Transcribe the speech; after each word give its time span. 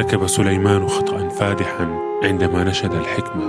ارتكب 0.00 0.26
سليمان 0.26 0.88
خطأ 0.88 1.28
فادحا 1.28 1.98
عندما 2.22 2.64
نشد 2.64 2.94
الحكمة. 2.94 3.44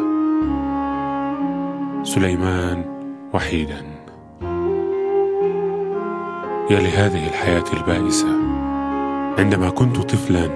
سليمان 2.03 2.85
وحيدا. 3.33 3.85
يا 6.69 6.79
لهذه 6.79 7.27
الحياة 7.27 7.63
البائسة. 7.73 8.27
عندما 9.39 9.69
كنت 9.69 9.97
طفلا 9.97 10.47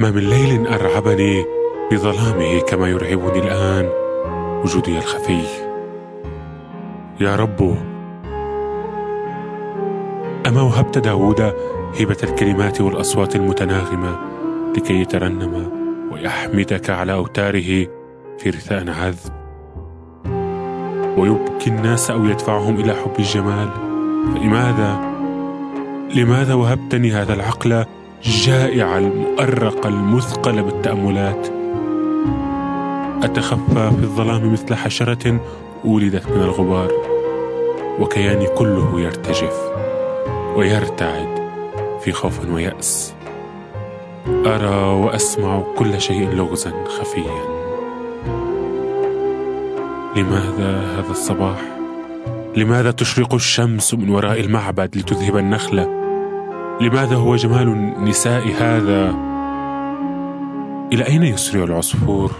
ما 0.00 0.10
من 0.10 0.22
ليل 0.22 0.66
أرعبني 0.66 1.44
بظلامه 1.92 2.60
كما 2.60 2.88
يرعبني 2.88 3.38
الآن 3.38 3.88
وجودي 4.64 4.98
الخفي. 4.98 5.42
يا 7.20 7.36
رب 7.36 7.76
أما 10.46 10.62
وهبت 10.62 10.98
داود 10.98 11.52
هبة 12.00 12.16
الكلمات 12.22 12.80
والأصوات 12.80 13.36
المتناغمة 13.36 14.18
لكي 14.76 15.00
يترنم 15.00 15.70
ويحمدك 16.12 16.90
على 16.90 17.12
أوتاره 17.12 17.86
في 18.38 18.50
رثاء 18.50 18.90
عذب. 18.90 19.32
ويبكي 21.18 21.70
الناس 21.70 22.10
أو 22.10 22.24
يدفعهم 22.24 22.80
إلى 22.80 22.94
حب 22.94 23.12
الجمال. 23.18 23.68
فلماذا؟ 24.34 25.14
لماذا 26.14 26.54
وهبتني 26.54 27.12
هذا 27.12 27.34
العقل 27.34 27.84
الجائع 28.26 28.98
المؤرق 28.98 29.86
المثقل 29.86 30.62
بالتأملات؟ 30.62 31.48
أتخفى 33.22 33.90
في 33.98 34.02
الظلام 34.02 34.52
مثل 34.52 34.74
حشرة 34.74 35.40
ولدت 35.84 36.26
من 36.26 36.42
الغبار 36.42 36.90
وكياني 38.00 38.46
كله 38.46 39.00
يرتجف 39.00 39.72
ويرتعد. 40.56 41.43
في 42.04 42.12
خوف 42.12 42.48
ويأس 42.48 43.14
أرى 44.46 44.76
وأسمع 44.76 45.62
كل 45.76 46.00
شيء 46.00 46.30
لغزا 46.30 46.72
خفيا 46.84 47.54
لماذا 50.16 50.80
هذا 50.80 51.10
الصباح؟ 51.10 51.58
لماذا 52.56 52.90
تشرق 52.90 53.34
الشمس 53.34 53.94
من 53.94 54.10
وراء 54.10 54.40
المعبد 54.40 54.96
لتذهب 54.96 55.36
النخلة؟ 55.36 55.84
لماذا 56.80 57.16
هو 57.16 57.36
جمال 57.36 57.68
النساء 57.68 58.42
هذا؟ 58.58 59.14
إلى 60.92 61.06
أين 61.06 61.22
يسرع 61.22 61.64
العصفور؟ 61.64 62.32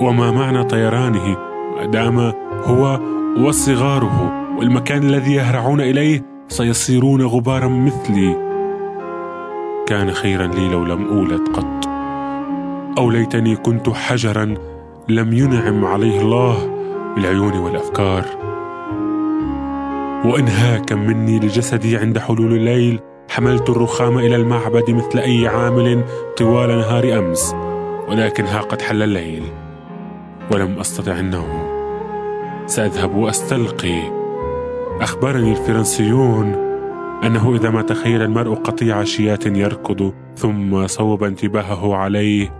وما 0.00 0.30
معنى 0.30 0.64
طيرانه 0.64 1.36
ما 1.76 1.86
دام 1.86 2.18
هو 2.64 3.00
وصغاره 3.38 4.32
والمكان 4.58 5.02
الذي 5.02 5.32
يهرعون 5.32 5.80
إليه 5.80 6.24
سيصيرون 6.48 7.22
غبارا 7.22 7.68
مثلي 7.68 8.43
كان 9.86 10.10
خيرا 10.10 10.46
لي 10.46 10.68
لو 10.68 10.84
لم 10.84 11.08
أولد 11.08 11.48
قط. 11.48 11.88
أو 12.98 13.10
ليتني 13.10 13.56
كنت 13.56 13.90
حجرا 13.90 14.54
لم 15.08 15.32
ينعم 15.32 15.84
عليه 15.84 16.20
الله 16.20 16.56
بالعيون 17.16 17.58
والأفكار. 17.58 18.24
وإنهاكا 20.24 20.94
مني 20.94 21.38
لجسدي 21.38 21.96
عند 21.96 22.18
حلول 22.18 22.52
الليل 22.52 23.00
حملت 23.30 23.70
الرخام 23.70 24.18
إلى 24.18 24.36
المعبد 24.36 24.90
مثل 24.90 25.18
أي 25.18 25.48
عامل 25.48 26.04
طوال 26.36 26.68
نهار 26.68 27.18
أمس 27.18 27.54
ولكن 28.08 28.44
ها 28.44 28.60
قد 28.60 28.82
حل 28.82 29.02
الليل 29.02 29.42
ولم 30.52 30.78
أستطع 30.78 31.12
النوم. 31.18 31.64
سأذهب 32.66 33.14
وأستلقي. 33.14 34.00
أخبرني 35.00 35.50
الفرنسيون 35.50 36.63
أنه 37.22 37.54
إذا 37.54 37.70
ما 37.70 37.82
تخيل 37.82 38.22
المرء 38.22 38.54
قطيع 38.54 39.04
شياة 39.04 39.38
يركض 39.46 40.14
ثم 40.36 40.86
صوب 40.86 41.24
انتباهه 41.24 41.96
عليه 41.96 42.54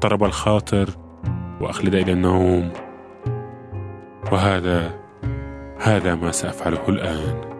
طرب 0.00 0.24
الخاطر 0.24 0.88
وأخلد 1.60 1.94
إلى 1.94 2.12
النوم. 2.12 2.72
وهذا 4.32 4.94
هذا 5.78 6.14
ما 6.14 6.30
سأفعله 6.30 6.88
الآن. 6.88 7.55